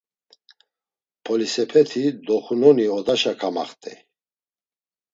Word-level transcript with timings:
Polisepeti 1.25 2.03
doxunoni 2.27 2.85
odaşa 2.97 3.33
kamaxt̆ey. 3.39 3.97